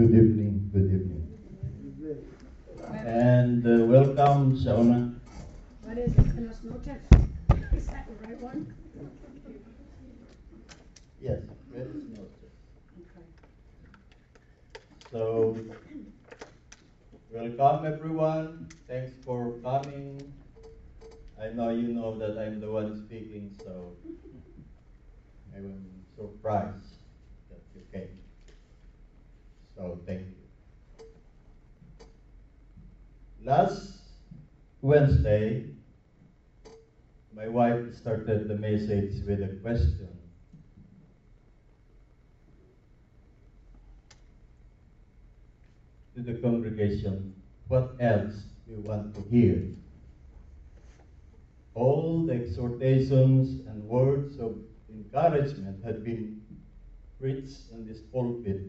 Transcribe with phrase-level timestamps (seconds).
[0.00, 1.28] Good evening, good evening.
[3.04, 5.14] And uh, welcome, Shauna.
[5.82, 7.02] What is it, Buenas noches?
[7.76, 8.72] Is that the right one?
[11.20, 11.40] Yes,
[11.70, 12.48] very noted.
[12.96, 13.26] Okay.
[15.12, 15.54] So,
[17.30, 18.68] welcome everyone.
[18.88, 20.32] Thanks for coming.
[21.38, 23.92] I know you know that I'm the one speaking, so
[25.54, 25.84] I'm
[26.16, 26.89] surprised that you came.
[29.80, 31.06] So, thank you.
[33.42, 33.96] Last
[34.82, 35.64] Wednesday,
[37.34, 40.08] my wife started the message with a question.
[46.14, 47.34] to the congregation
[47.68, 48.34] what else
[48.68, 49.62] we want to hear.
[51.74, 54.58] All the exhortations and words of
[54.92, 56.42] encouragement had been
[57.18, 58.60] preached in this pulpit,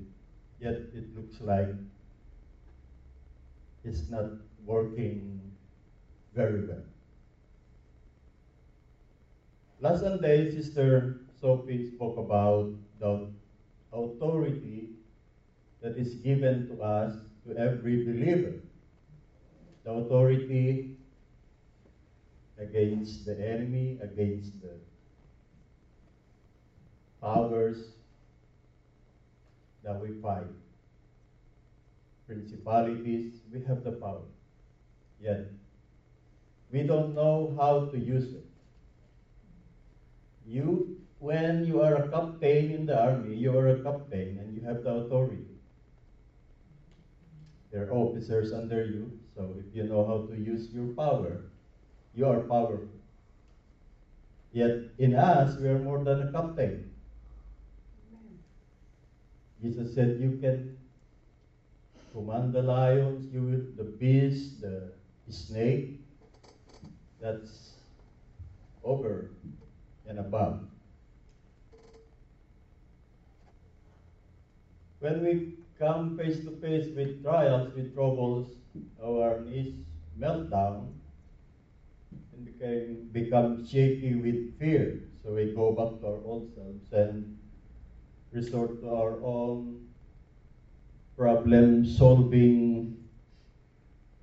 [0.62, 1.74] yet it looks like
[3.84, 4.30] it's not
[4.64, 5.42] working
[6.36, 6.86] very well.
[9.80, 13.28] Last Sunday, Sister Sophie spoke about the
[13.92, 14.90] authority
[15.82, 17.16] that is given to us,
[17.48, 18.54] to every believer.
[19.84, 20.96] The authority
[22.60, 24.78] against the enemy, against the
[27.20, 28.01] powers
[29.84, 30.48] that we fight.
[32.28, 34.24] Principalities, we have the power.
[35.20, 35.48] Yet,
[36.72, 38.46] we don't know how to use it.
[40.46, 44.62] You, when you are a captain in the army, you are a captain and you
[44.68, 45.46] have the authority.
[47.72, 51.44] There are officers under you, so if you know how to use your power,
[52.14, 52.90] you are powerful.
[54.52, 56.91] Yet in us, we are more than a captain.
[59.62, 60.78] Jesus said, You can
[62.14, 64.92] command the lions, you will, the beast, the
[65.30, 66.00] snake.
[67.22, 67.74] That's
[68.84, 69.30] over
[70.08, 70.62] and above.
[75.00, 78.48] When we come face to face with trials, with troubles,
[79.04, 80.94] our knees melt down
[82.34, 85.00] and became, become shaky with fear.
[85.24, 87.38] So we go back to our old selves and
[88.32, 89.88] resort to our own
[91.18, 92.98] problem solving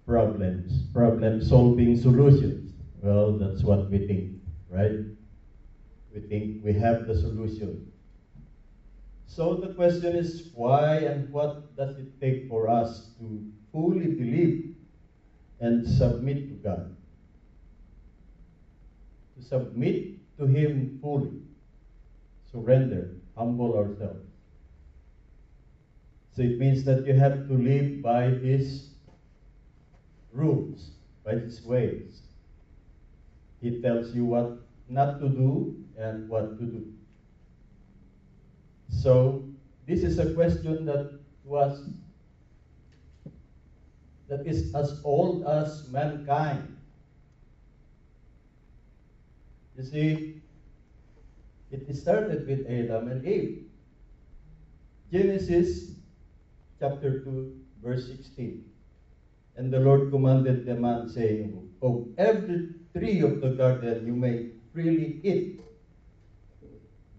[0.06, 2.72] problems, problem solving solutions.
[3.02, 5.00] Well, that's what we think, right?
[6.14, 7.92] We think we have the solution.
[9.26, 14.75] So the question is why and what does it take for us to fully believe
[15.60, 16.96] and submit to God?
[19.36, 21.42] To submit to Him fully,
[22.50, 24.26] surrender, humble ourselves.
[26.34, 28.91] So it means that you have to live by His
[30.32, 30.91] rules,
[31.25, 32.22] by His ways.
[33.60, 36.93] He tells you what not to do and what to do.
[38.88, 39.44] So
[39.87, 41.88] this is a question that was
[44.28, 46.76] that is as old as mankind.
[49.76, 50.38] You see,
[51.70, 53.64] it started with Adam and Eve.
[55.12, 55.92] Genesis
[56.80, 58.64] chapter 2, verse 16.
[59.56, 64.50] And the Lord commanded the man, saying, Of every tree of the garden you may
[64.72, 65.60] freely eat,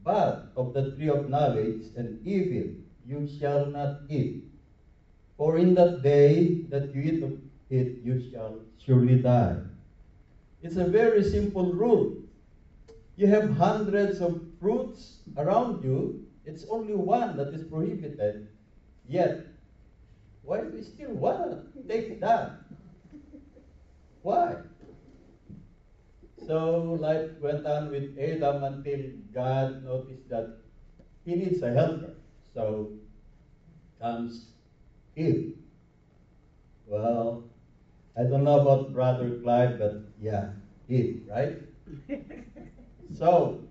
[0.03, 2.71] but of the tree of knowledge and evil
[3.05, 4.45] you shall not eat.
[5.37, 7.33] For in that day that you eat of
[7.69, 9.57] it, you shall surely die.
[10.61, 12.17] It's a very simple rule.
[13.19, 18.47] You have hundreds of fruits around you, it's only one that is prohibited.
[19.05, 19.43] Yet,
[20.41, 22.53] why do we still want to take that?
[24.21, 24.55] Why?
[26.47, 29.01] So life went on with Adam until
[29.33, 30.47] God noticed that
[31.25, 32.15] he needs a helper.
[32.53, 32.87] So
[33.99, 34.45] comes
[35.17, 35.57] Eve.
[36.87, 37.43] Well,
[38.15, 39.91] I don't know about Brother Clive, but
[40.21, 40.51] yeah,
[40.87, 41.57] Eve, right?
[43.17, 43.63] so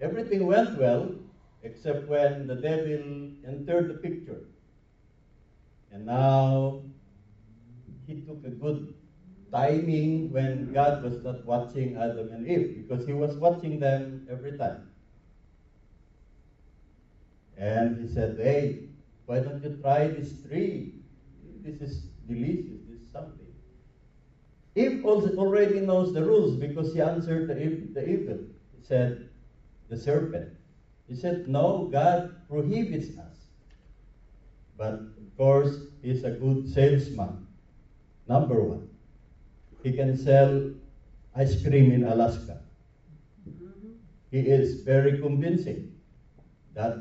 [0.00, 1.14] everything went well
[1.62, 4.40] except when the devil entered the picture.
[5.90, 6.82] And now
[8.06, 8.94] he took a good
[9.50, 14.58] timing when God was not watching Adam and Eve because he was watching them every
[14.58, 14.90] time.
[17.56, 18.88] And he said, Hey,
[19.26, 20.94] why don't you try this tree?
[21.62, 23.53] This is delicious, this is something.
[24.76, 27.54] Eve already knows the rules because he answered the,
[27.94, 28.38] the evil.
[28.72, 29.26] He said,
[29.88, 30.48] the serpent.
[31.08, 33.46] He said, No, God prohibits us
[34.76, 37.36] But of course, he's a good salesman.
[38.26, 38.82] Number one.
[39.82, 40.62] He can sell
[41.34, 42.58] ice cream in Alaska.
[44.30, 45.84] He is very convincing
[46.74, 46.94] that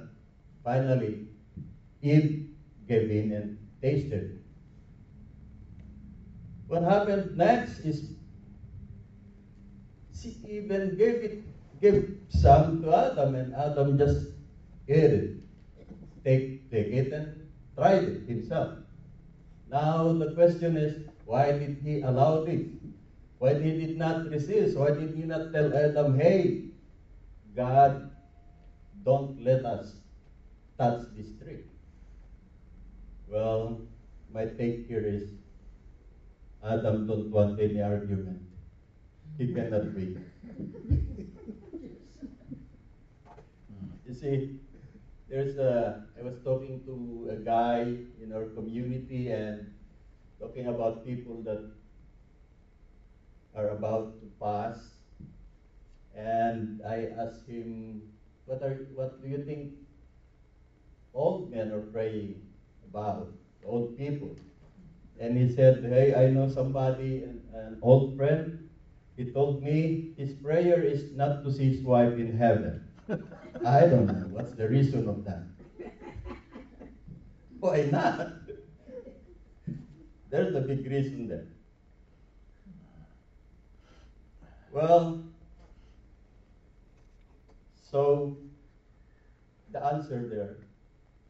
[0.64, 1.20] finally
[2.02, 2.32] Eve
[2.88, 4.26] gave in and tasted.
[6.74, 8.02] What happened next is
[10.12, 11.38] she even gave it,
[11.80, 14.26] gave some to Adam, and Adam just
[14.88, 15.28] ate it.
[16.26, 17.30] Take, take it and
[17.78, 18.70] tried it himself.
[19.70, 22.62] Now the question is, why did he allow this?
[23.38, 24.76] Why did he not resist?
[24.76, 26.58] Why did he not tell Adam, hey,
[27.56, 27.94] God,
[29.06, 29.94] don't let us
[30.80, 31.62] touch this tree?
[33.30, 33.78] Well,
[34.34, 35.22] my take here is
[36.66, 38.42] Adam don't want any argument.
[39.38, 40.18] He cannot wait.
[44.08, 44.60] you see,
[45.30, 47.82] there's a, I was talking to a guy
[48.22, 49.74] in our community and
[50.40, 51.70] talking about people that
[53.56, 54.78] are about to pass.
[56.16, 58.04] And I asked him,
[58.46, 59.74] what, are, what do you think
[61.14, 62.42] old men are praying
[62.90, 63.28] about?
[63.66, 64.38] Old people.
[65.20, 68.70] And he said, Hey, I know somebody, an, an old friend.
[69.16, 72.88] He told me his prayer is not to see his wife in heaven.
[73.66, 74.28] I don't know.
[74.32, 75.44] What's the reason of that?
[77.60, 78.34] Why not?
[80.30, 81.46] There's a big reason there.
[84.72, 85.22] Well,
[87.92, 88.36] so
[89.72, 90.56] the answer there,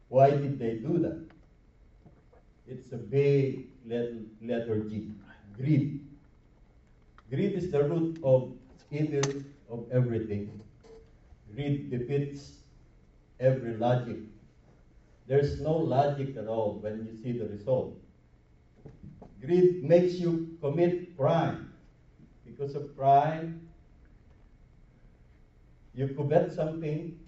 [0.08, 1.33] why did they do that?
[2.66, 5.12] It's a big letter, G,
[5.56, 6.00] greed.
[7.30, 8.52] Greed is the root of
[8.90, 10.60] evil of everything.
[11.54, 12.58] Greed defeats
[13.38, 14.18] every logic.
[15.26, 17.94] There's no logic at all when you see the result.
[19.40, 21.72] Greed makes you commit crime.
[22.44, 23.68] Because of crime,
[25.94, 27.18] you covet something,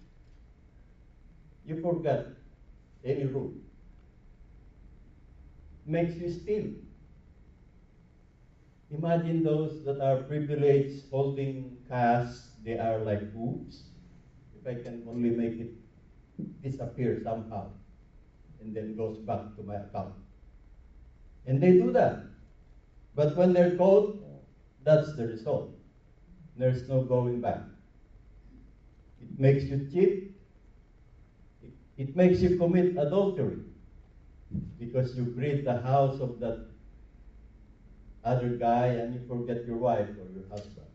[1.65, 2.27] you forget
[3.05, 3.53] any rule.
[5.87, 6.67] Makes you steal.
[8.91, 12.29] Imagine those that are privileged holding cash,
[12.65, 13.85] they are like hoops.
[14.59, 15.71] If I can only make it
[16.63, 17.71] disappear somehow
[18.61, 20.15] and then goes back to my account.
[21.47, 22.17] And they do that.
[23.15, 24.19] But when they're caught,
[24.83, 25.71] that's the result.
[26.57, 27.61] There's no going back.
[29.21, 30.33] It makes you cheat.
[31.97, 33.63] It makes you commit adultery
[34.79, 36.55] because you greet the house of that
[38.23, 40.87] other guy and you forget your wife or your husband.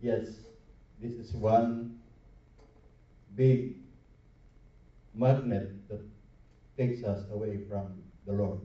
[0.00, 0.40] Yes,
[0.98, 1.84] this is one
[3.34, 3.60] big
[5.12, 5.98] magnet that
[6.76, 8.58] takes us away from the Lord.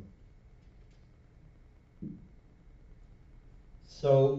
[3.85, 4.33] So,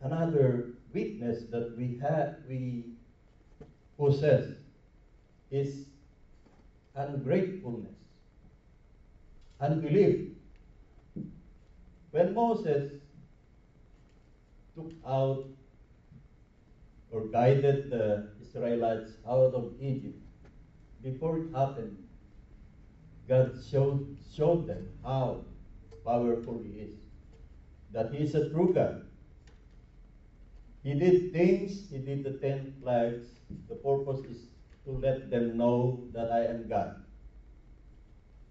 [0.00, 0.62] another
[0.92, 2.84] weakness that we have, we
[3.98, 4.44] possess,
[5.50, 5.86] is
[6.94, 7.94] ungratefulness,
[9.60, 10.28] unbelief.
[12.10, 12.92] When Moses
[14.74, 15.44] took out
[17.10, 20.18] or guided the Israelites out of Egypt,
[21.02, 21.98] before it happened,
[23.28, 25.44] God showed, showed them how
[26.04, 26.94] powerful He is,
[27.92, 29.04] that He is a true God.
[30.82, 33.28] He did things, He did the ten plagues.
[33.68, 34.38] The purpose is
[34.84, 37.02] to let them know that I am God.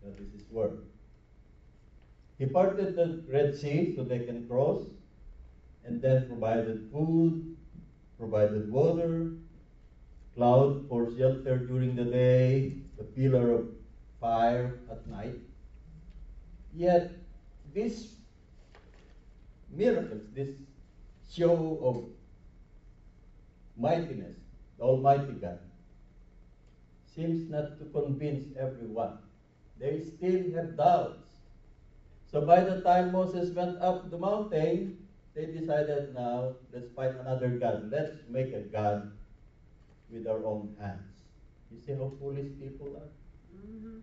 [0.04, 0.78] That is His word.
[2.38, 4.84] He parted the Red Sea so they can cross,
[5.86, 7.58] and then provided food,
[8.18, 9.32] provided water,
[10.36, 13.68] cloud for shelter during the day, the pillar of
[14.20, 15.36] fire at night.
[16.74, 17.12] Yet,
[17.74, 18.14] these
[19.70, 20.56] miracles, this
[21.30, 22.21] show of
[23.82, 24.38] mightiness,
[24.78, 25.60] the Almighty God,
[27.16, 29.18] seems not to convince everyone.
[29.80, 31.28] They still have doubts.
[32.32, 37.50] So by the time Moses went up the mountain, they decided now, let's find another
[37.50, 37.90] God.
[37.92, 39.12] Let's make a God
[40.10, 41.08] with our own hands.
[41.72, 43.10] You see how foolish people are?
[43.58, 44.00] Mm-hmm.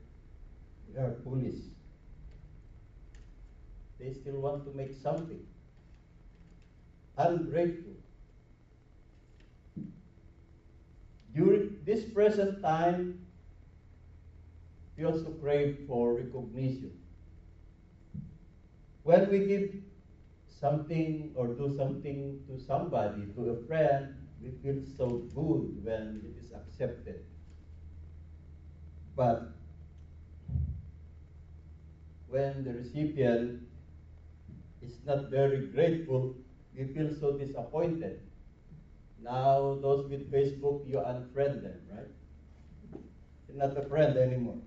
[0.94, 1.60] They are foolish.
[4.00, 5.44] They still want to make something.
[7.16, 7.94] Ungrateful.
[11.88, 13.18] This present time,
[14.94, 16.92] we also crave for recognition.
[19.04, 19.70] When we give
[20.60, 26.44] something or do something to somebody, to a friend, we feel so good when it
[26.44, 27.24] is accepted.
[29.16, 29.48] But
[32.28, 33.62] when the recipient
[34.82, 36.34] is not very grateful,
[36.76, 38.20] we feel so disappointed.
[39.22, 43.02] Now, those with Facebook, you unfriend them, right?
[43.48, 44.58] You're not a friend anymore.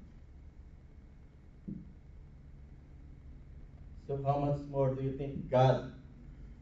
[4.07, 5.93] So, how much more do you think God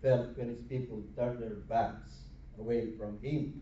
[0.04, 2.12] felt when His people turned their backs
[2.60, 3.62] away from Him?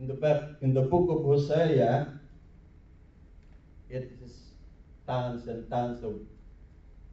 [0.00, 2.18] In the, back, in the book of Hosea,
[3.90, 4.52] it is
[5.06, 6.20] tons and tons of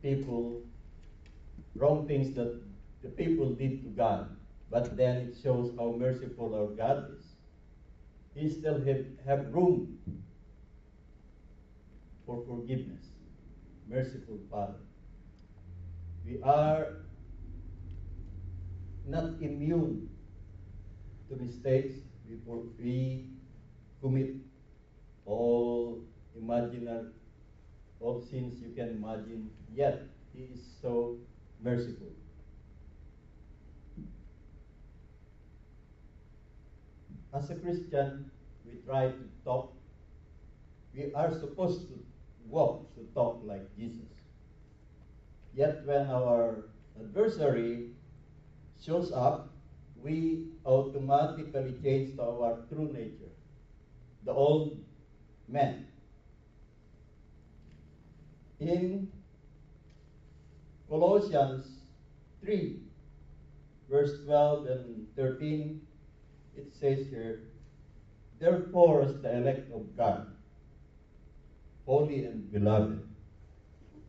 [0.01, 0.62] people,
[1.75, 2.62] wrong things that
[3.01, 4.36] the people did to God.
[4.69, 7.25] But then it shows how merciful our God is.
[8.34, 9.98] He still have, have room
[12.25, 13.05] for forgiveness.
[13.88, 14.79] Merciful Father.
[16.25, 16.98] We are
[19.07, 20.10] not immune
[21.29, 21.93] to mistakes
[22.27, 23.29] before we
[24.01, 24.36] commit
[25.25, 26.01] all
[26.36, 27.12] imaginary
[28.00, 30.03] all sins you can imagine, yet
[30.34, 31.17] he is so
[31.62, 32.12] merciful.
[37.36, 38.32] As a Christian,
[38.65, 39.74] we try to talk.
[40.96, 41.96] We are supposed to
[42.48, 44.08] walk, to talk like Jesus.
[45.54, 47.89] Yet when our adversary
[48.82, 49.50] shows up,
[50.01, 53.34] we automatically change to our true nature,
[54.24, 54.77] the old
[55.50, 55.88] man.
[58.62, 59.12] In
[60.88, 61.68] Colossians
[62.46, 62.80] 3,
[63.89, 65.82] verse 12 and 13,
[66.57, 67.43] it says here,
[68.39, 70.27] Therefore, as the elect of God,
[71.85, 73.07] holy and beloved,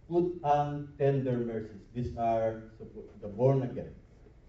[0.08, 1.82] put on tender mercies.
[1.94, 2.64] These are
[3.20, 3.94] the born again.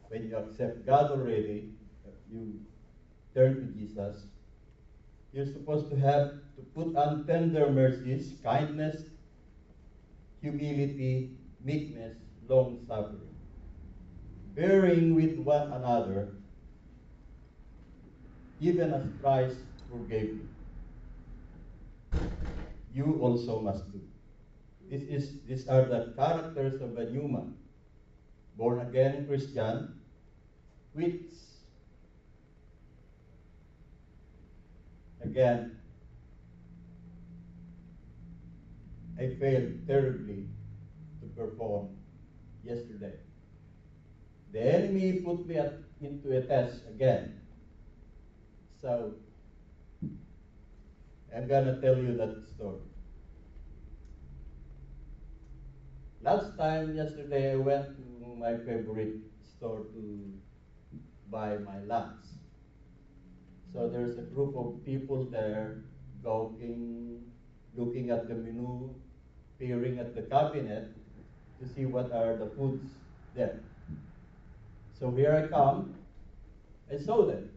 [0.10, 1.72] When you accept God already,
[2.32, 2.60] you
[3.34, 4.24] turn to Jesus,
[5.34, 9.04] you're supposed to have to put on tender mercies, kindness,
[10.42, 11.32] humility,
[11.64, 13.36] meekness, long suffering,
[14.56, 16.37] bearing with one another,
[18.60, 19.58] even as Christ
[19.90, 20.50] forgave you.
[22.94, 24.02] You also must do.
[24.90, 27.56] This is, these are the characters of a new man,
[28.58, 30.00] born again Christian,
[30.94, 31.26] which
[35.22, 35.78] again
[39.20, 40.48] I failed terribly
[41.22, 41.90] to perform
[42.64, 43.14] yesterday.
[44.54, 47.42] The enemy put me at, into a test again.
[48.82, 49.14] So,
[51.36, 52.78] I'm going to tell you that story.
[56.22, 60.34] Last time, yesterday, I went to my favorite store to
[61.32, 62.26] buy my lunch.
[63.74, 65.78] So there's a group of people there
[66.24, 67.24] talking,
[67.76, 68.94] looking at the menu,
[69.60, 70.88] peering at the cabinet
[71.60, 72.92] to see what are the foods
[73.36, 73.60] there.
[75.00, 75.96] So here I come.
[76.92, 77.57] I saw them.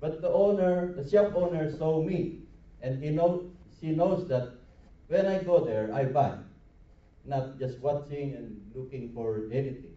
[0.00, 2.40] But the owner, the shop owner saw me.
[2.82, 3.50] And he know,
[3.80, 4.52] she knows that
[5.08, 6.38] when I go there, I buy.
[7.24, 9.96] Not just watching and looking for anything.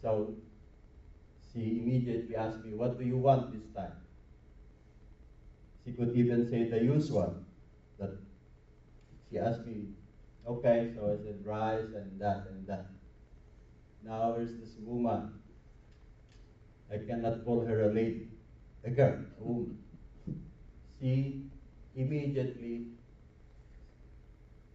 [0.00, 0.34] So
[1.52, 3.96] she immediately asked me, what do you want this time?
[5.84, 7.34] She could even say the usual,
[7.98, 8.10] that
[9.30, 9.86] she asked me,
[10.46, 12.86] okay, so I said rice and that and that.
[14.04, 15.32] Now there's this woman.
[16.92, 18.28] I cannot call her a lady,
[18.86, 19.78] a girl, a woman.
[21.00, 21.42] She
[21.96, 22.86] immediately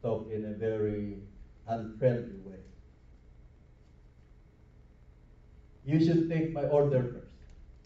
[0.02, 1.18] talked in a very
[1.68, 2.60] unfriendly way.
[5.86, 7.28] You should take my order first.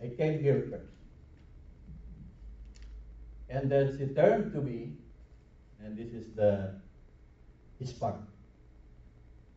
[0.01, 0.91] I came here first.
[3.50, 4.94] And then she turned to me
[5.84, 6.72] and this is the
[7.84, 8.15] spark.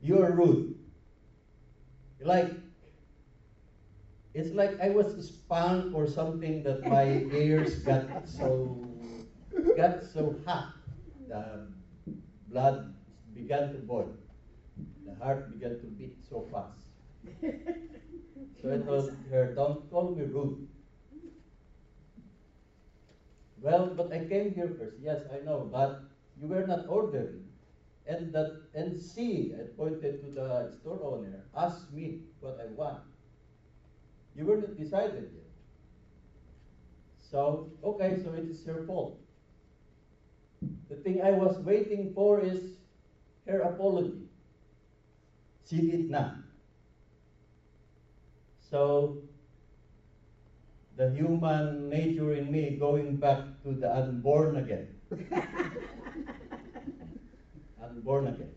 [0.03, 0.75] You are rude.
[2.21, 2.53] You like
[4.35, 8.87] it's like I was spanked or something that my ears got so
[9.77, 10.73] got so hot.
[11.29, 11.67] The
[12.49, 12.95] blood
[13.35, 14.13] began to boil.
[15.07, 16.85] The heart began to beat so fast.
[18.61, 20.67] So I told her, don't call me rude.
[23.61, 24.97] Well, but I came here first.
[25.01, 26.03] Yes, I know, but
[26.41, 27.45] you were not ordering.
[28.07, 33.08] And that and she, I pointed to the store owner, asked me what I want.
[34.39, 35.51] You were not decided yet.
[37.29, 39.19] So, okay, so it is her fault.
[40.89, 42.61] The thing I was waiting for is
[43.49, 44.29] her apology.
[45.69, 46.37] She did not.
[48.71, 49.19] So,
[50.97, 54.87] the human nature in me going back to the unborn again.
[57.83, 58.53] unborn again.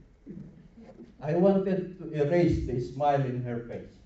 [1.19, 4.00] I wanted to erase the smile in her face.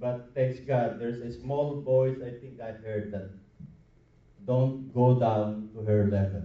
[0.00, 3.28] But thanks God, there's a small voice, I think I heard that.
[4.46, 6.44] Don't go down to her level.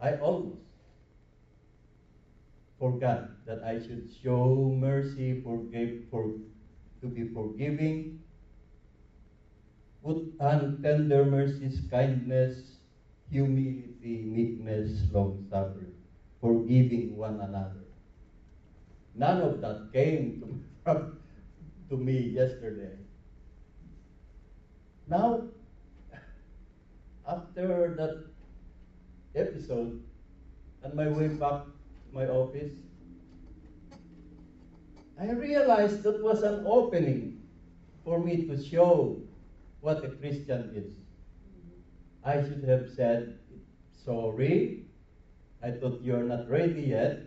[0.00, 0.58] I almost
[2.76, 6.32] forgot that I should show mercy, forgive, for,
[7.00, 8.18] to be forgiving,
[10.04, 12.78] put on tender mercies, kindness,
[13.30, 15.94] humility, meekness, long suffering,
[16.40, 17.83] forgiving one another.
[19.14, 21.12] None of that came to,
[21.88, 22.96] to me yesterday.
[25.06, 25.42] Now,
[27.26, 28.24] after that
[29.34, 30.02] episode,
[30.84, 32.72] on my way back to my office,
[35.20, 37.42] I realized that was an opening
[38.04, 39.20] for me to show
[39.80, 40.92] what a Christian is.
[42.24, 43.38] I should have said,
[44.04, 44.86] sorry,
[45.62, 47.20] I thought you're not ready yet,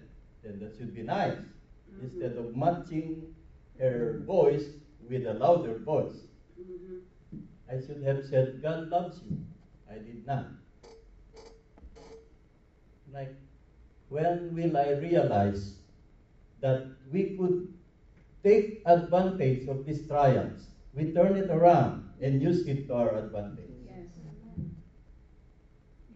[0.44, 1.38] then that should be nice.
[2.01, 3.36] Instead of matching
[3.80, 4.66] her voice
[5.10, 6.27] with a louder voice.
[6.60, 7.01] Mhm.
[7.70, 9.38] I should have said, God loves you.
[9.89, 10.48] I did not.
[13.12, 13.34] Like,
[14.10, 15.75] when will I realize
[16.60, 17.74] that we could
[18.44, 20.68] take advantage of these trials?
[20.94, 23.75] We turn it around and use it to our advantage.
[23.86, 24.08] Yes.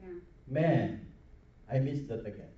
[0.02, 0.14] Yeah.
[0.48, 1.08] Man,
[1.70, 2.51] I missed that again.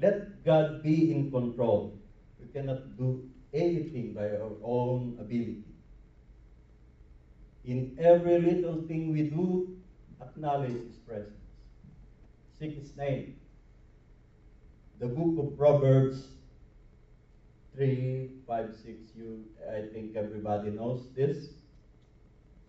[0.00, 1.98] Let God be in control.
[2.40, 5.64] We cannot do anything by our own ability.
[7.64, 9.76] In every little thing we do,
[10.22, 11.34] acknowledge His presence.
[12.58, 13.36] Seek His name.
[14.98, 16.28] The book of Proverbs
[17.74, 18.86] 3, 5, 6,
[19.16, 21.48] you, I think everybody knows this.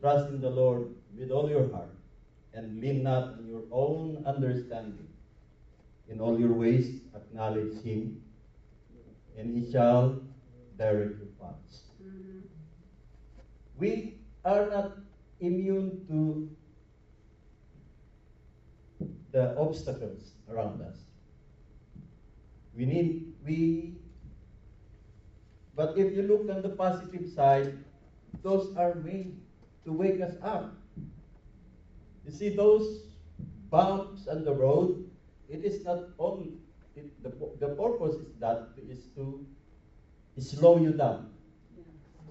[0.02, 1.90] Trust in the Lord with all your heart
[2.54, 5.11] and lean not on your own understanding.
[6.12, 8.22] In all your ways, acknowledge Him,
[9.38, 10.20] and He shall
[10.78, 11.88] direct your paths.
[12.04, 12.44] Mhm.
[13.80, 14.92] We are not
[15.40, 16.50] immune to
[19.32, 20.98] the obstacles around us.
[22.76, 23.96] We need, we,
[25.76, 27.78] but if you look on the positive side,
[28.44, 29.40] those are made
[29.86, 30.76] to wake us up.
[32.26, 33.06] You see, those
[33.70, 35.11] bumps on the road,
[35.52, 36.54] it is not only,
[36.96, 39.46] it, the, the purpose is that is to
[40.40, 41.30] slow you down
[41.78, 41.84] Yeah.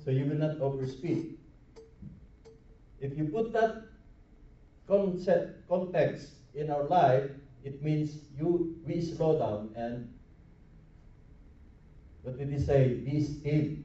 [0.05, 1.37] so you will not overspeed.
[2.99, 3.85] If you put that
[4.87, 7.31] concept, context in our life,
[7.63, 10.09] it means you we slow down and
[12.23, 12.95] what did he say?
[12.95, 13.77] Be still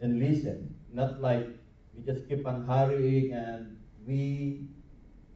[0.00, 0.74] and listen.
[0.92, 1.46] Not like
[1.94, 4.68] we just keep on hurrying and we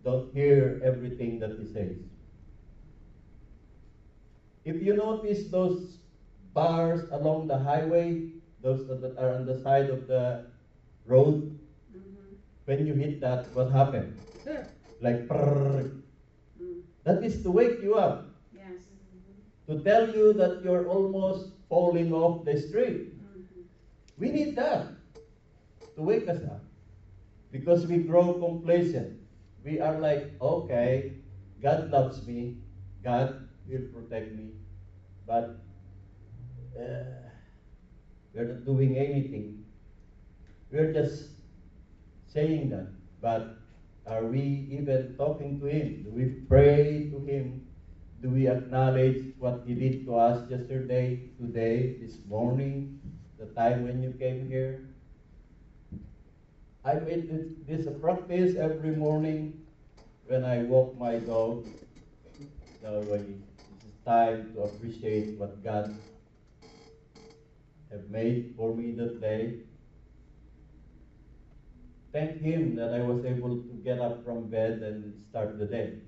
[0.04, 1.96] don't hear everything that he says.
[4.64, 5.98] If you notice those
[6.52, 8.30] bars along the highway,
[8.62, 10.46] those that are on the side of the
[11.06, 11.58] road,
[11.92, 12.36] Mhm.
[12.66, 14.16] when you hit that, what happened?
[14.44, 14.66] Good.
[15.00, 15.28] Like.
[15.28, 16.02] Mm.
[17.04, 18.84] that is to wake you up, Yes.
[19.66, 23.16] to tell you that you're almost falling off the street.
[23.16, 23.64] Mhm.
[24.18, 24.88] We need that
[25.94, 26.60] to wake us up
[27.50, 29.19] because we grow complacent.
[29.64, 31.12] We are like, okay,
[31.62, 32.57] God loves me,
[33.05, 34.53] God will protect me,
[35.27, 35.61] but
[36.79, 37.29] uh,
[38.35, 39.66] we're not doing anything.
[40.70, 41.31] We're just
[42.33, 42.88] saying that,
[43.20, 43.59] but
[44.07, 46.05] are we even talking to Him?
[46.05, 47.66] Do we pray to Him?
[48.23, 53.01] Do we acknowledge what He did to us yesterday, today, this morning,
[53.38, 54.89] the time when you came here?
[56.82, 59.66] I made this, a practice every morning
[60.26, 61.68] when I walk my dog.
[62.82, 63.34] That way,
[63.84, 65.94] it's time to appreciate what God
[67.90, 69.58] have made for me that day.
[72.14, 75.98] Thank Him that I was able to get up from bed and start the day.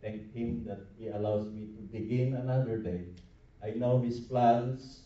[0.00, 3.06] Thank Him that He allows me to begin another day.
[3.64, 5.00] I know His plans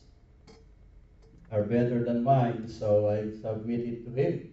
[1.50, 4.51] are better than mine, so I submit it to Him.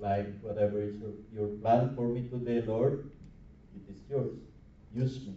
[0.00, 2.98] Like, whatever is your, your plan for me today, Lord,
[3.76, 4.32] it is yours.
[4.94, 5.34] Use me.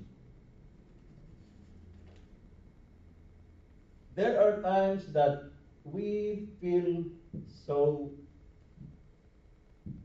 [4.15, 5.41] There are times that
[5.83, 7.03] we feel
[7.67, 8.11] so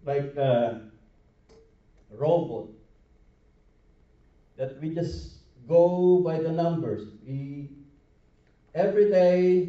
[0.04, 0.72] like a
[2.10, 2.64] robot
[4.56, 7.04] that we just go by the numbers.
[7.26, 7.68] We
[8.74, 9.68] every day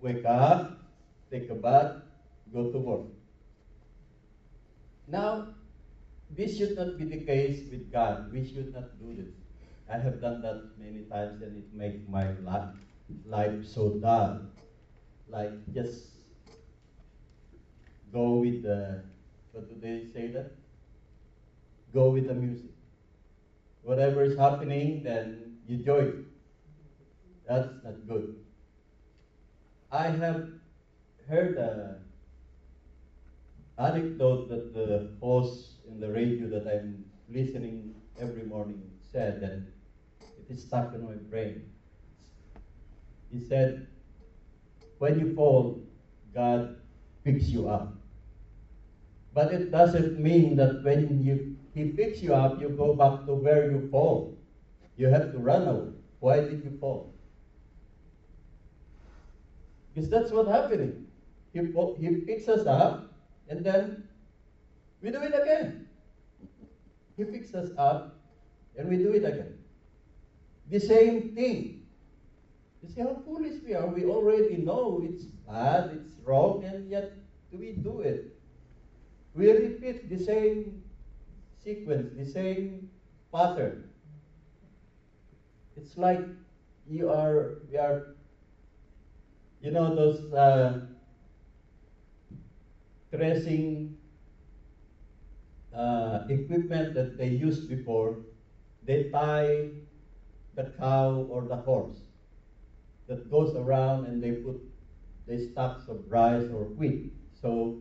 [0.00, 0.66] wake up,
[1.30, 1.99] take a bath,
[2.52, 3.06] go to work.
[5.06, 5.48] Now,
[6.30, 8.32] this should not be the case with God.
[8.32, 9.32] We should not do this.
[9.92, 12.30] I have done that many times and it makes my
[13.26, 14.42] life, so dull.
[15.28, 16.04] Like just
[18.12, 19.02] go with the,
[19.52, 20.52] what do they say that?
[21.92, 22.70] Go with the music.
[23.82, 26.06] Whatever is happening, then you join.
[26.06, 26.14] it.
[27.48, 28.36] That's not good.
[29.90, 30.48] I have
[31.28, 31.96] heard a
[33.80, 39.72] anecdote that the host in the radio that I'm listening every morning said, and
[40.38, 41.72] it is stuck in my brain.
[43.30, 43.86] He said,
[44.98, 45.82] when you fall,
[46.34, 46.76] God
[47.24, 47.96] picks you up.
[49.32, 53.34] But it doesn't mean that when you, He picks you up, you go back to
[53.34, 54.36] where you fall.
[54.96, 55.92] You have to run away.
[56.20, 57.14] Why did you fall?
[59.94, 61.06] Because that's what's happening.
[61.52, 61.60] He,
[61.98, 63.09] he picks us up,
[63.50, 64.04] and then
[65.02, 65.88] we do it again.
[67.16, 68.16] He picks us up,
[68.78, 69.58] and we do it again.
[70.70, 71.82] The same thing.
[72.82, 73.86] You see how foolish we are.
[73.86, 77.12] We already know it's bad, it's wrong, and yet
[77.52, 78.38] we do it.
[79.34, 80.82] We repeat the same
[81.62, 82.88] sequence, the same
[83.34, 83.90] pattern.
[85.76, 86.20] It's like
[86.88, 88.14] you are, we are,
[89.60, 90.86] you know, those uh,
[93.12, 93.98] dressing
[95.74, 98.16] uh, equipment that they used before,
[98.84, 99.70] they tie
[100.54, 102.00] the cow or the horse
[103.06, 104.60] that goes around and they put
[105.26, 107.12] the stacks of rice or wheat.
[107.40, 107.80] So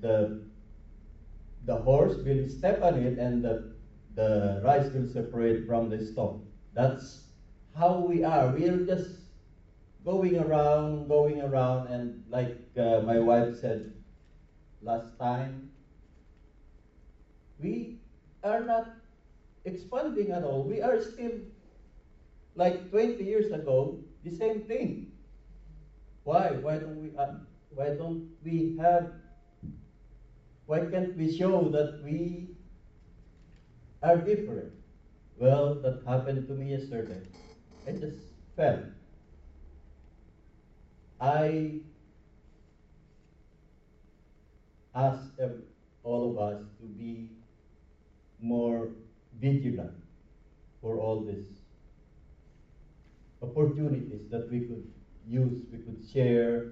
[0.00, 0.46] the
[1.64, 3.74] the horse will step on it and the,
[4.14, 6.40] the rice will separate from the stalk.
[6.74, 7.24] That's
[7.74, 8.48] how we are.
[8.48, 9.10] We are just
[10.04, 13.82] going around, going around, and like uh, my wife said
[14.82, 15.68] last time,
[17.58, 17.96] we
[18.42, 18.84] are not
[19.64, 20.62] expanding at all.
[20.62, 21.32] We are still
[22.56, 25.06] like 20 years ago, the same thing.
[26.24, 26.56] Why?
[26.56, 27.10] Why don't we?
[27.16, 27.26] Uh,
[27.70, 29.04] why don't we have?
[30.66, 32.46] Why can't we show that we
[34.02, 34.70] are different?
[35.38, 37.20] Well, that happened to me yesterday.
[37.86, 38.16] I just
[38.56, 38.78] fell.
[41.20, 41.74] I
[44.96, 45.62] ev-
[46.02, 47.30] all of us to be
[48.38, 48.88] more
[49.32, 49.92] vigilant
[50.80, 51.62] for all these
[53.42, 54.82] opportunities that we could
[55.24, 56.62] use, we could share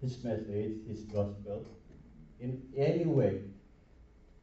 [0.00, 1.64] his message, his gospel
[2.38, 3.40] in any way.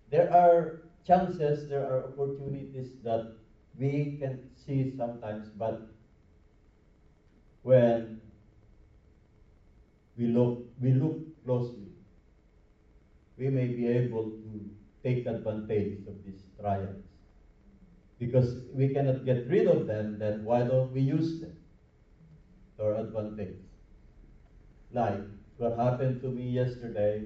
[0.10, 0.70] There are
[1.04, 3.22] chances, there are opportunities that
[3.76, 5.78] we can see sometimes, but
[7.64, 8.25] when
[10.18, 11.92] we look, we look closely,
[13.38, 14.70] we may be able to
[15.04, 17.04] take advantage of these trials.
[18.18, 21.58] Because we cannot get rid of them, then why don't we use them
[22.78, 23.58] to our advantage?
[24.92, 25.20] Like
[25.58, 27.24] what happened to me yesterday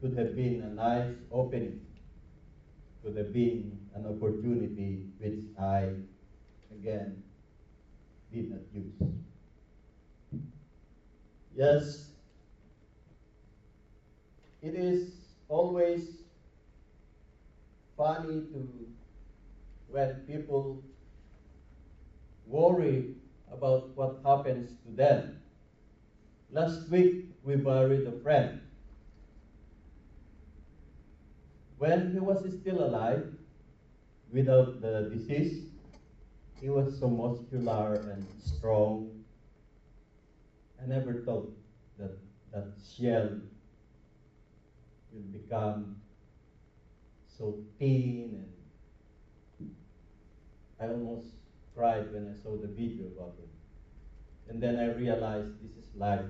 [0.00, 1.80] could have been a nice opening,
[3.02, 5.90] could have been an opportunity which I,
[6.72, 7.24] again,
[8.32, 8.92] did not use.
[11.56, 12.10] Yes,
[14.62, 15.10] it is
[15.48, 16.08] always
[17.96, 18.68] funny to
[19.88, 20.82] when people
[22.46, 23.14] worry
[23.52, 25.40] about what happens to them.
[26.50, 28.60] Last week we buried a friend.
[31.78, 33.26] When he was still alive,
[34.32, 35.64] without the disease,
[36.60, 39.24] he was so muscular and strong.
[40.82, 41.56] I never thought
[41.98, 42.18] that
[42.52, 42.66] that
[42.96, 43.30] shell
[45.12, 45.96] will become
[47.26, 48.44] so thin
[50.80, 51.28] and I almost
[51.74, 53.48] cried when I saw the video about it.
[54.48, 56.24] And then I realized this is life.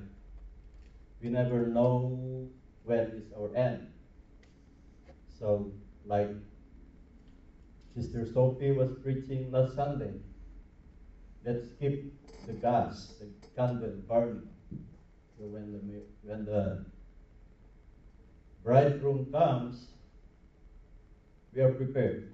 [1.22, 2.48] We never know
[2.84, 3.88] when is our end.
[5.38, 5.70] So,
[6.06, 6.30] like
[7.94, 10.14] Sister Sophie was preaching last Sunday,
[11.44, 12.14] let's keep
[12.46, 14.48] the gas, the candle burning.
[15.38, 16.84] So when the when the
[18.62, 19.86] bridegroom comes,
[21.54, 22.32] we are prepared.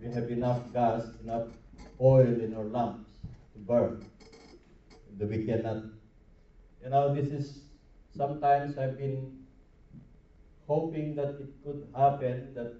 [0.00, 1.48] We have enough gas, enough
[2.00, 3.08] oil in our lamps
[3.52, 4.04] to burn.
[5.18, 5.84] That we cannot.
[6.82, 7.60] You know, this is
[8.16, 9.44] sometimes I've been
[10.66, 12.72] hoping that it could happen that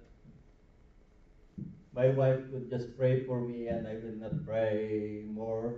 [1.93, 5.75] my wife could just pray for me and I will not pray more,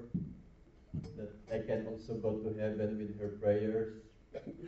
[1.17, 3.93] that I can also go to heaven with her prayers.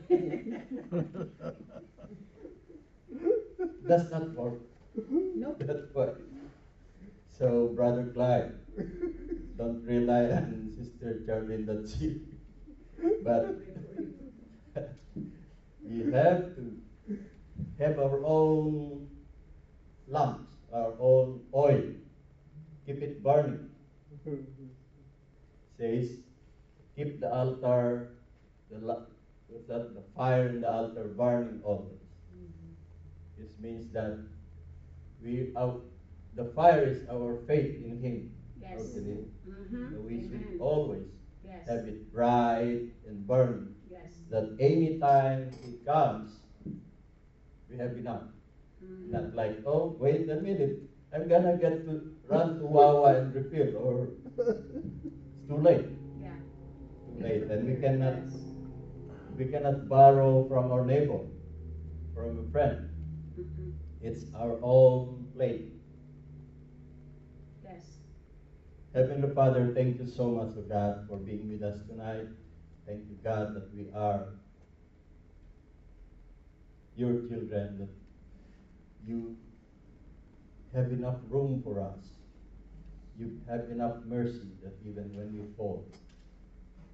[3.88, 4.60] Does not work
[5.10, 5.60] Nope.
[5.60, 6.10] that way.
[7.38, 8.54] So, Brother Clyde,
[9.58, 12.22] don't rely on Sister Charlene that she,
[13.24, 13.56] but
[15.84, 16.78] we have to
[17.80, 19.08] have our own
[20.08, 21.84] lamps, our own oil,
[22.86, 23.70] keep it burning.
[24.28, 24.42] Mm-hmm.
[25.78, 26.18] Says,
[26.96, 28.10] keep the altar,
[28.72, 28.80] the
[29.50, 31.94] la- that, the fire in the altar burning always.
[33.38, 34.18] It means that
[35.24, 35.80] we our,
[36.36, 38.32] the fire is our faith in Him.
[38.60, 38.80] Yes.
[38.82, 39.26] Our belief.
[39.48, 39.94] Mm-hmm.
[39.94, 41.06] So we should always
[41.46, 41.68] Yes.
[41.70, 43.76] have it bright and burning.
[43.90, 44.12] Yes.
[44.30, 46.32] That any time it comes,
[47.70, 48.24] we have enough.
[48.84, 49.10] Mhm.
[49.12, 50.80] Not like, oh, wait a minute,
[51.14, 54.08] I'm gonna get to run to Wawa and refill, or
[54.38, 55.86] it's too late.
[56.20, 56.36] Yeah.
[57.08, 58.36] Too late, and we cannot Yes.
[59.38, 61.20] We cannot borrow from our neighbor,
[62.14, 62.90] from a friend.
[63.38, 63.74] Mhm.
[64.02, 65.74] It's our own plate.
[67.64, 68.00] Yes.
[68.94, 72.30] Heavenly Father, thank you so much, O God, for being with us tonight.
[72.88, 74.34] Thank you, God, that we are
[76.96, 77.94] your children, that
[79.06, 79.38] you
[80.74, 82.10] have enough room for us.
[83.20, 85.86] You have enough mercy that even when we fall,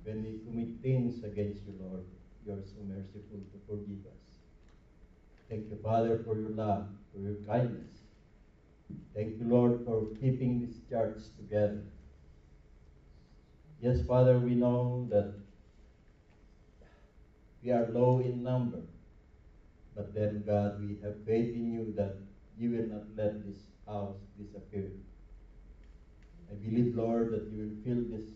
[0.04, 2.04] when we commit things against you, Lord,
[2.46, 4.24] you are so merciful to forgive us.
[5.50, 8.00] Thank you, Father, for your love, for your kindness.
[9.14, 11.82] Thank you, Lord, for keeping this church together.
[13.80, 15.34] Yes, Father, we know that
[17.64, 18.82] we are low in number.
[19.96, 22.16] But then, God, we have faith in you that
[22.58, 24.90] you will not let this house disappear.
[26.52, 28.30] I believe, Lord, that you will fill this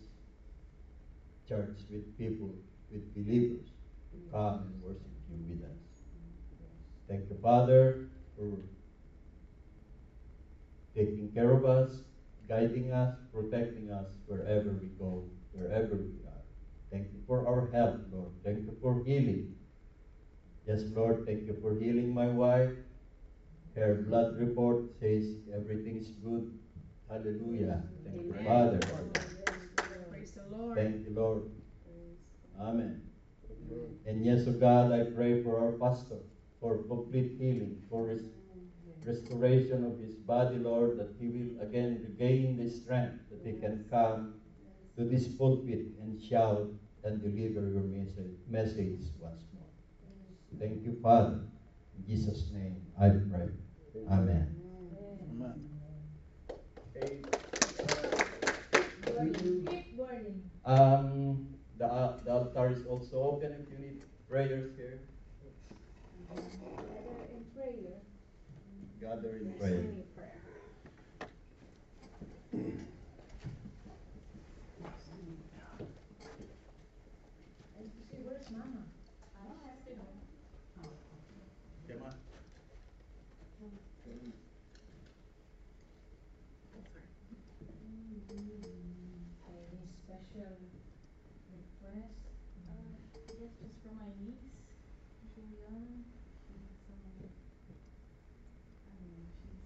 [1.48, 2.52] church with people,
[2.92, 3.68] with believers,
[4.32, 5.78] come and worship you with us.
[7.08, 7.96] Thank you, Father,
[8.36, 8.60] for
[10.96, 12.02] taking care of us,
[12.48, 16.44] guiding us, protecting us wherever we go, wherever we are.
[16.92, 18.32] Thank you for our health, Lord.
[18.44, 19.46] Thank you for healing.
[20.66, 22.72] Yes, Lord, thank you for healing my wife.
[23.76, 26.44] Her blood report says everything is good.
[27.10, 27.80] Hallelujah.
[28.04, 28.80] Thank you, Father.
[28.80, 30.76] Praise the Lord.
[30.76, 31.44] Thank you, Lord.
[32.60, 33.07] Amen.
[34.06, 36.20] And yes, O God, I pray for our pastor
[36.60, 38.30] for complete healing, for res-
[39.06, 43.86] restoration of his body, Lord, that he will again regain the strength that he can
[43.90, 44.40] come
[44.98, 46.68] to this pulpit and shout
[47.04, 50.60] and deliver your message, message once more.
[50.60, 51.40] Thank you, Father.
[51.98, 53.50] In Jesus' name I pray.
[54.10, 54.56] Amen.
[59.70, 60.42] Keep burning.
[60.66, 65.00] Um, the, al- the altar is also open if you need prayers here.
[66.36, 68.02] Gather in prayer.
[69.00, 69.80] Gather in Yes, prayer.
[69.84, 70.42] any prayer.
[77.78, 78.84] And you say, where's mama?
[79.38, 80.14] I don't have to know.
[81.88, 82.14] Come on.
[84.08, 84.34] Any
[90.04, 90.56] special
[91.52, 92.18] request?
[92.68, 92.98] Uh,
[93.40, 94.50] yes, just for my niece,
[95.36, 96.04] Juliana.
[96.48, 97.28] She's, um,
[98.88, 99.62] I don't know, she's,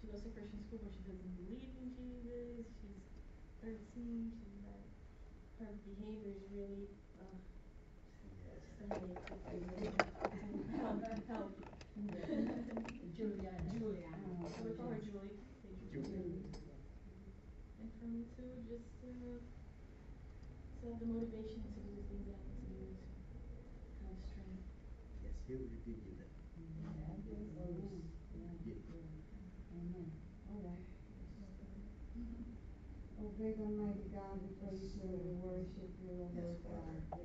[0.00, 2.66] she goes to Christian school, but she doesn't believe in Jesus.
[2.80, 4.84] She's thirteen, she's not,
[5.60, 6.84] her behavior is really,
[7.16, 7.40] uh.
[10.76, 11.50] Help, help.
[13.16, 13.64] Juliana.
[13.72, 14.28] Juliana.
[14.52, 15.40] So we call her Julie.
[15.92, 16.44] Julie.
[17.80, 19.08] And for me too, just to,
[20.76, 24.20] to have the motivation to do the things that I need to do, to have
[24.28, 24.60] strength.
[25.24, 26.28] Yes, he will give you that.
[29.76, 30.08] Amen.
[30.52, 30.84] All right.
[33.36, 37.20] Great Almighty God, we praise you, we worship you, O Lord God.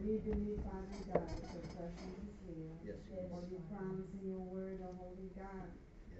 [0.00, 2.72] We believe, Father God, that your presence is here.
[2.80, 5.68] Yes, For you promise in your word, O Holy God,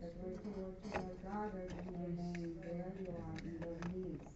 [0.05, 3.81] that where two or three are gathered in your name, there you are in their
[3.96, 4.29] midst.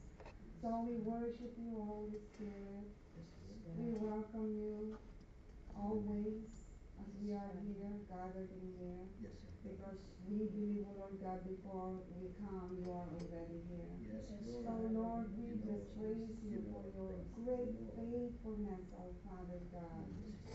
[0.64, 2.88] So we worship you, Holy Spirit.
[3.76, 4.96] We welcome you
[5.76, 6.48] always
[6.96, 9.04] as we are here, gathered in here.
[9.20, 9.96] Yes, Because
[10.28, 13.88] we believe, O Lord God, before we come, you are already here.
[14.04, 14.28] Yes,
[14.60, 20.04] So Lord, we just praise you for your great faithfulness, our Father God.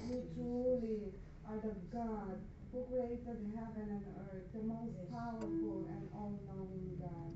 [0.06, 1.10] You truly
[1.50, 2.38] are the God
[2.72, 7.34] who created heaven and earth, the most powerful and all-knowing God.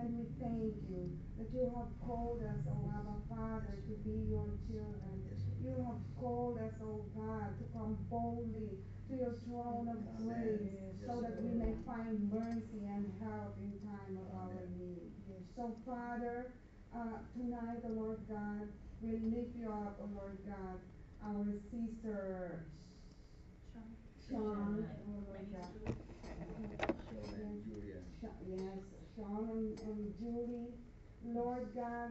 [0.00, 1.04] And we thank you
[1.36, 5.20] that you have called us, O Abba Father, to be your children.
[5.60, 8.80] You have called us, O God, to come boldly
[9.10, 10.70] to your throne of grace
[11.06, 15.10] so that we may find mercy and help in time of our need.
[15.56, 16.52] So, Father,
[16.94, 18.68] uh, tonight, the Lord God,
[19.02, 20.78] we lift you up, O Lord God,
[21.26, 21.44] our
[21.74, 22.66] sister
[23.74, 23.82] Sean.
[24.28, 25.70] Sean, My oh Lord niece God.
[25.74, 25.96] Julie.
[28.20, 28.78] Sha- Yes,
[29.16, 30.70] Sean and, and Julie,
[31.24, 32.10] Lord God,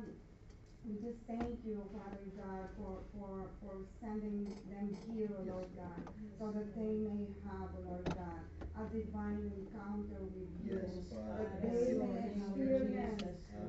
[0.85, 6.01] we just thank you, Father God, for, for, for sending them here, Lord God,
[6.39, 8.41] so that they may have, Lord God,
[8.79, 10.79] a divine encounter with you.
[10.81, 13.23] Yes, That they may experience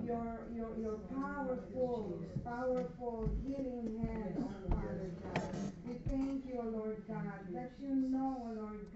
[0.06, 4.34] your, your, your powerful, powerful healing hand,
[4.70, 5.72] Father God.
[5.86, 8.94] We thank you, Lord God, that you know, Lord Lord